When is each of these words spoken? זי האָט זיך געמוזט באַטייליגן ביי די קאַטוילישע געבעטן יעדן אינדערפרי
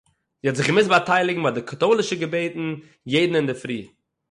זי 0.41 0.47
האָט 0.47 0.57
זיך 0.57 0.67
געמוזט 0.69 0.91
באַטייליגן 0.93 1.43
ביי 1.45 1.53
די 1.55 1.61
קאַטוילישע 1.69 2.15
געבעטן 2.21 2.67
יעדן 3.13 3.35
אינדערפרי 3.39 3.81